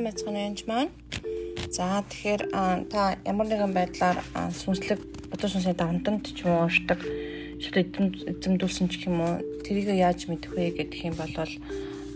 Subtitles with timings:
[0.00, 0.90] сайн байцгаана янж маань.
[1.68, 2.42] За тэгэхээр
[2.88, 4.18] та ямар нэгэн байдлаар
[4.48, 4.96] сүнслэг
[5.28, 7.04] бодол сүнсний давамтанд ч юм уу уушдаг
[7.60, 11.36] шууд эзэмдүүлсэн ч юм уу тэрийг яаж мэдэх вэ гэдэг юм бол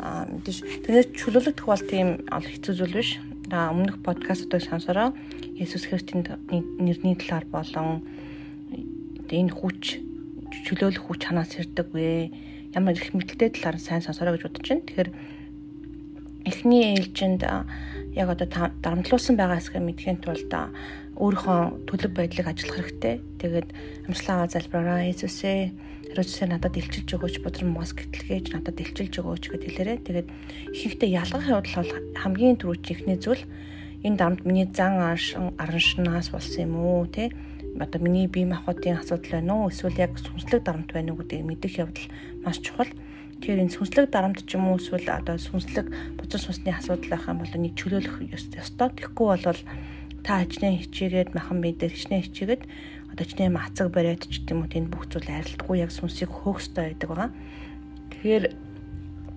[0.00, 0.58] мэдээж
[0.88, 3.20] тэрнээс чөлөөлөгдөх бол тийм ол хэцүү зүйл биш.
[3.52, 5.12] Та өмнөх подкастуудыг сонсороо
[5.60, 6.24] Есүс Христийн
[6.80, 8.00] нэрний талаар болон
[9.28, 10.00] энэ хүч
[10.64, 12.32] чөлөөлөх хүч ханаас ирдэг вэ?
[12.72, 14.88] Ямар их мэдлэлтэй талаар сайн сонсороо гэж бодож байна.
[14.88, 15.10] Тэгэхээр
[16.64, 17.44] эхний ээлжинд
[18.16, 18.48] яг одоо
[18.80, 20.48] дарамтлуулсан байгаа хэсгээ мэдхийн тулд
[21.20, 23.20] өөрийнхөө төлөв байдлыг ажиллах хэрэгтэй.
[23.36, 23.68] Тэгээд
[24.08, 25.76] амжилтаа залбираа Иесусээ
[26.16, 29.98] Иесусээ надад илчилж өгөөч, бодрон мос гэтлгээж надад илчилж өгөөч гэд хэлээрээ.
[30.08, 30.28] Тэгээд
[30.72, 33.44] ихэнхдээ ялгах явдал бол хамгийн түрүүч ихний зүйл
[34.00, 34.96] энэ дарамт миний зан
[35.60, 37.28] араншнаас болсон юм уу те
[37.76, 41.76] одоо миний бие махбодын асуудал байна уу эсвэл яг сүнслэг дарамт байна уу гэдгийг мэдэх
[41.84, 42.08] явдал
[42.40, 42.88] маш чухал.
[43.40, 45.86] Тэгэхээр энэ сүнслэг дарамт ч юм уу эсвэл одоо сүнслэг
[46.18, 48.90] бузар сүнсний асуудал байх юм бол нэг чөлөөлөх ёстой.
[48.94, 49.60] Тэгэхгүй бол
[50.24, 52.62] та хичнээн хичээгээд махан дээр хичнээн хичээгээд
[53.12, 56.96] одоо хичнээн мацаг бариад ч гэдэм үү энэ бүх зүйл арилдахгүй яг сүнсийг хөөх ёстой
[56.96, 57.30] байдаг байгаа.
[58.10, 58.44] Тэгэхээр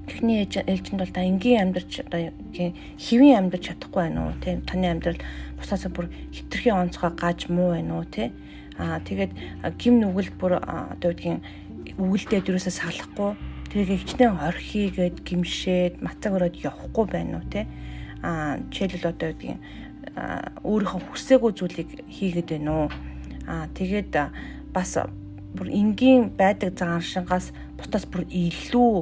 [0.07, 2.31] эхний ээлжинд бол та энгийн амьдарч одоо
[2.95, 5.19] хэвийн амьдарч чадахгүй байна уу тийм таны амьдрал
[5.59, 8.31] бусаасаа бүр хитрхи онцгой гаж муу байна уу тийм
[8.79, 9.31] аа тэгээд
[9.75, 11.43] гим нүгэл бүр одоо үгдгийн
[11.99, 13.35] үгэлдээд юусаа салахгүй
[13.67, 17.67] Тэгээ хичнээн орхигээд гимшээд мацаг өрөөд явахгүй байна уу те?
[18.23, 19.59] А жишээлбэл одоо үгдгийн
[20.63, 22.87] өөрийнхөө хүсээгүй зүйлийг хийгээд байна уу?
[23.43, 24.15] А тэгээд
[24.71, 24.91] бас
[25.51, 28.93] бүр энгийн байдаг заншингаас бутаас бүр илүү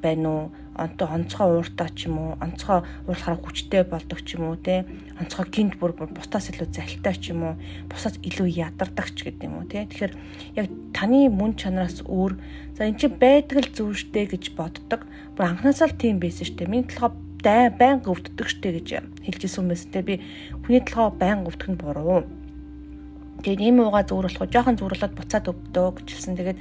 [0.00, 0.44] байна уу
[0.74, 4.82] онтой онцгой ууртаа ч юм уу онцгой уурлахаар хүчтэй болдог ч юм уу те?
[5.20, 7.54] Онцгой гинт бүр бусдаас илүү залтай ч юм уу
[7.86, 9.86] бусаас илүү ядардаг ч гэдэг юм уу те?
[9.86, 10.12] Тэгэхээр
[10.58, 12.34] яг таны мөн чанараас өөр
[12.74, 15.06] за эн чинь байдаг л зөв штэ гэж боддог.
[15.38, 18.88] Бүр анханасаа л тийм байсан штэ миний толгой дай байнга өвддөг штэ гэж
[19.22, 20.02] хэлжсэн юм байсан те.
[20.02, 20.14] Би
[20.66, 22.26] хүний толгой байнга өвдөх нь буруу.
[23.44, 26.34] Тэгээд ийм уугаа зүүр болохоо жоохон зүүрлээд буцаад өвдөө гэжэлсэн.
[26.40, 26.58] Тэгээд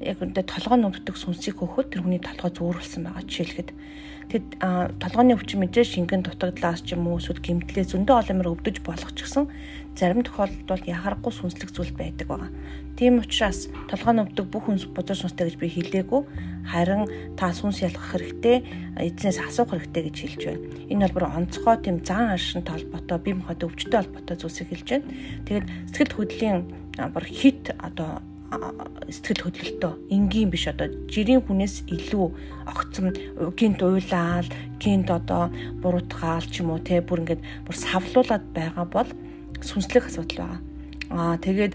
[0.00, 3.70] яг үнэндээ толгой нь өвддөг сүнсийг хөөхөд тэр хүний толгой зүүрлсэн байгаа жишээлхэд
[4.30, 4.48] тэгэд
[4.98, 9.12] толгойн өвчин мэдээж шингэн дутагдлаас ч юм уу эсвэл гэмтлээ зөндөө олон мөр өвдөж болох
[9.12, 9.44] ч гэсэн
[9.94, 12.50] зарим тохиолдолд бол яхахгүй сүнслэг зүйл байдаг байгаа.
[12.96, 16.22] Тийм учраас толгой нь өвдөг бүх хүнс бузар сүнстэй гэж би хэлээгүй
[16.72, 17.04] харин
[17.38, 18.56] та сүнс ялгах хэрэгтэй
[18.98, 20.66] эзнээс асуух хэрэгтэй гэж хэлж байна.
[20.90, 25.06] Энэ бол бүр онцгой тийм зан аршин толботой бие махбод өвчтэй холбоотой зүйлсийг хэлж байна.
[25.46, 26.58] Тэгээд сэтгэл хөдлөлийн
[27.14, 28.22] бүр хит одоо
[29.10, 32.26] сэтгэл хөдлөлтөө энгийн биш одоо жирийн хүнээс илүү
[32.70, 33.10] огцом
[33.58, 35.50] гинт уйлаал гинт одоо
[35.82, 39.10] буруутгаал ч юм уу те бүр ингээд бүр савлуулад байгаа бол
[39.60, 40.60] сүнслэг асуудал байгаа.
[41.10, 41.74] Аа тэгээд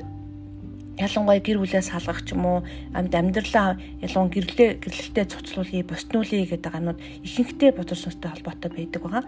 [1.00, 2.60] ялангуяа гэр бүлээ салгах ч юм уу
[2.92, 9.24] амьд амьдралаа ялангуяа гэрлээ гэрлэлтэд цуцлуулъя боснуулъя гэдэг анууд ихэнхдээ бодол сүнстэй холбоотой байдаг байгаа.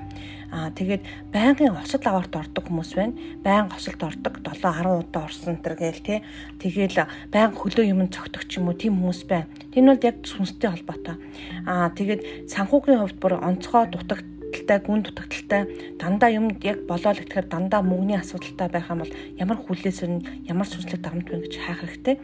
[0.51, 3.15] Аа тэгээд байнгын осол аварт ордог хүмүүс байна.
[3.39, 6.15] Байнга осолд ордог 7 10 удаа орсон төр гээл те.
[6.59, 9.47] Тэгээл байнга хөлөө юм цогтөг ч юм уу тийм хүмүүс байна.
[9.71, 11.15] Тэр нь бол яг сүнстэй холбоотой.
[11.63, 15.61] Аа тэгээд санхүүгийн хувьд бүр онцгой дутагт дутагдaltaй, гүн дутагдaltaй
[15.97, 20.23] дандаа юм яг болоо л гэхээр дандаа мөнгөний асуудалтай байх юм бол ямар хүлээс нь
[20.47, 22.15] ямар сүнслэг дарамт вэ гэж хайх хэрэгтэй.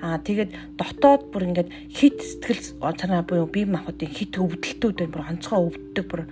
[0.00, 0.50] Аа тэгээд
[0.80, 6.22] дотоод бүр ингээд хит сэтгэл санаа буюу бие махбодын хит өвдөлтүүд бүр онцгой өвддөг бүр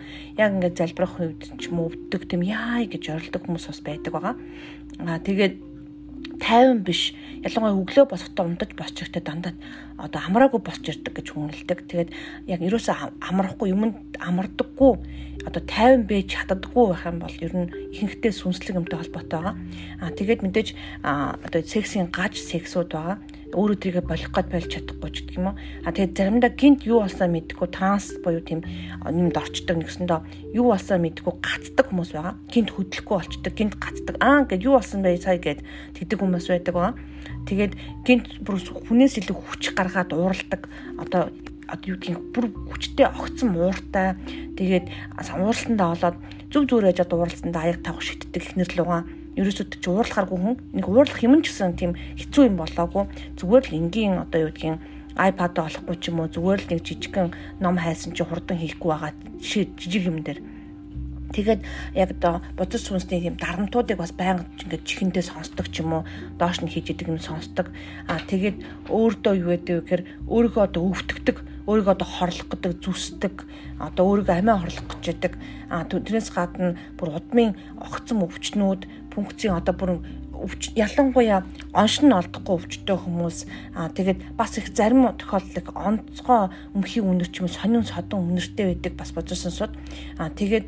[0.41, 4.35] яг ингээд залбирах үед ч юм өвддөг тийм яа гэж оролдог хүмүүс бас байдаг байгаа.
[5.05, 5.73] Аа тэгээд
[6.43, 9.55] тайван биш ялангуяа өглөө босохдоо унтаж босч ирэхдээ дандаа
[9.99, 11.79] одоо амраагүй босч ирдэг гэж хүнэлдэг.
[11.87, 12.11] Тэгээд
[12.51, 12.95] яг ерөөсөө
[13.31, 14.93] амрахгүй юмд амардаггүй
[15.47, 19.55] одоо тайван байж чаддаггүй байх юм бол ер нь ихэнхдээ сүнслэг юмтай холбоотой байгаа.
[20.01, 20.69] Аа тэгээд мэдээж
[21.03, 23.17] одоо сексийн гаж сексүүд байгаа
[23.53, 25.57] өөрөө тэрийгэ болох гад болж чадахгүй ч гэх юм уу.
[25.85, 28.65] А тэгээд заримдаа гинт юу болсоо мэдгүй транс буюу тийм
[29.05, 32.35] юмд орчдөг нэгсэндээ юу болсоо мэдгүй гацдаг хүмүүс байгаа.
[32.49, 34.17] Гинт хөдлөхгүй болчдөг, гинт гацдаг.
[34.25, 35.61] Аа ингээд юу болсон бэ сая гэд
[36.01, 36.95] тэгдэг хүмүүс байдаг байгаа.
[37.45, 37.73] Тэгээд
[38.09, 40.63] гинт бүр хүнээс илүү хүч гаргаад уурладаг.
[40.97, 41.29] Одоо
[41.69, 44.17] одоо юу гэдгийг бүр хүчтэй огцсон ууртай.
[44.59, 44.87] Тэгээд
[45.19, 46.17] ууралтандаа болоод
[46.53, 49.05] зүг зүрээж одоо ууралтандаа аяг тавх шигтдэг ихнэр л угаан
[49.37, 53.09] ерөөсөө ч уурлахааргүй хүн нэг уурлах юм ч гэсэн тийм хэцүү юм болоогүй
[53.41, 54.77] зүгээр л энгийн одоо юу гэдгийг
[55.17, 57.29] iPad олохгүй ч юм уу зүгээр л нэг жижигхэн
[57.61, 60.41] ном хайсан чи хурдан хийхгүй байгаа жижиг юм дээр
[61.33, 61.65] Тэгээд
[61.97, 66.03] яг одоо бодис сүнсний тийм дарамтуудыг бас байнга ингээд чихэндээ сонсдог ч юм уу
[66.37, 67.73] доош нь хийж идэг юм сонсдог.
[68.05, 68.61] Аа тэгээд
[68.93, 71.37] өөртөө юу гэдэг вэ гэхээр өөрийгөө одоо өвтгдөг
[71.67, 73.35] өөрийгөө одоо хорлох гэдэг зүсдэг
[73.79, 75.35] одоо өөрийгөө амиа хорлох гэж байдаг
[75.71, 78.83] а тэрнээс гадна бүр удмын огцом өвчнүүд
[79.15, 79.91] функцийн одоо бүр
[80.75, 83.39] ялангуяа онш нь олдохгүй өвчтөе хүмүүс
[83.79, 88.75] аа тэгээд бас их зарим тохиолдолд онцгой өмхийн үнэр ч юм уу сонин содон үнэртэй
[88.75, 89.73] байдаг бас бодсон сууд
[90.19, 90.67] аа тэгээд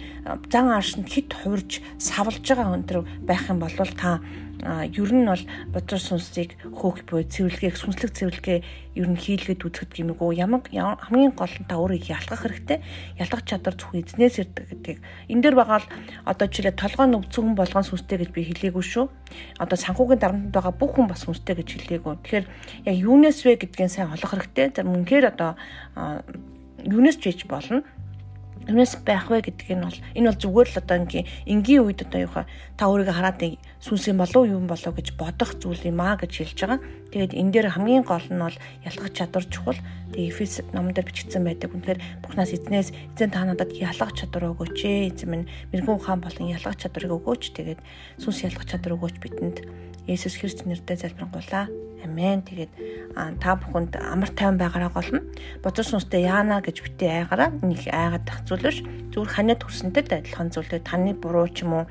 [0.53, 4.23] зан аршинд хит хувирж савлж байгаа өнтер байх юм бол та
[4.65, 8.59] ер нь бол бодор сүнсийг хөөх буй цэвэрлэгээ сүнслэг цэвэрлэгээ
[8.97, 12.81] ер нь хийлгээд үзэхэд гэмээгөө ямар хамгийн гол нь та өөрийг ялгах хэрэгтэй.
[13.21, 15.89] Ялгах чадвар зөвхөн эзнээс ирдэг гэдгийг энэ дээр байгаа л
[16.25, 19.05] одоо жишээлээ толгой нүгцэн болгон сүнстэй гэж би хэлээгүй шүү.
[19.61, 22.15] Одоо санхүүгийн дарамтнд байгаа бүх хүн бас сүнстэй гэж хэлээгүй.
[22.25, 22.47] Тэгэхээр
[22.89, 24.73] яг юунес вэ гэдгийг сайн олох хэрэгтэй.
[24.73, 25.61] За мөнхээр одоо
[26.81, 27.85] юунес ч хийж болно
[28.65, 32.21] Юунаас байх вэ гэдэг нь бол энэ бол зүгээр л одоо ингийн энгийн үед одоо
[32.25, 32.43] юуха
[32.81, 33.41] та өөрийгөө хараад
[33.85, 36.81] сүнс юм болов юу юм болов гэж бодох зүйл юм аа гэж хэлж байгаа.
[37.13, 38.57] Тэгээд энэ дээр хамгийн гол нь бол
[38.89, 39.77] ялгах чадвар чухал.
[40.17, 41.77] Тэгээд Эфес номон дээр бичигдсэн байдаг.
[41.77, 45.13] Үнэхээр Бурханаас эзнээс эзэн та надад ялгах чадвар өгөөч ээ.
[45.13, 47.43] Эзэн минь мэрэгэн ухаан болон ялгах чадварыг өгөөч.
[47.53, 47.81] Тэгээд
[48.19, 49.59] сүнс ялгах чадвар өгөөч бидэнд.
[50.05, 51.69] Есүс Христ нэрээр залбирanгуулаа.
[52.05, 52.45] Амен.
[52.45, 52.73] Тэгээд
[53.41, 55.25] та бүхэнд амар тайван байгаараа голно.
[55.65, 57.49] Бодсон сүнстэй яана гэж бити айгараа.
[57.65, 58.85] Нэг айгаад тах зүйл биш.
[59.17, 61.85] Зүгээр ханаад хүрсэнтэй адилхан зүйлээ таны буруу ч юм уу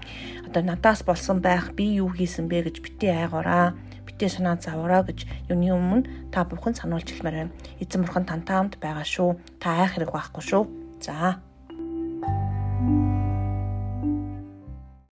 [0.46, 3.74] одоо надаас болсон байх би юу хийсэн бэ гэж бити айгаараа
[4.06, 7.56] битээ санаа заваараа гэж юуны өмнө та бүхэн сануулж хэлмээр байна.
[7.82, 9.40] Эзэн бурхан тантаа хамт байгаа шүү.
[9.58, 10.64] Та айх хэрэг байхгүй шүү.
[11.02, 11.42] За